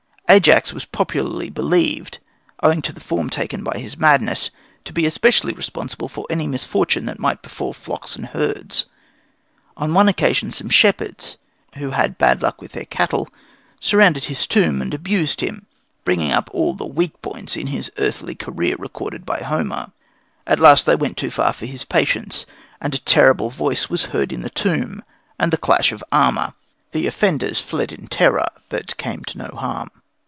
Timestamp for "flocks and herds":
7.73-8.85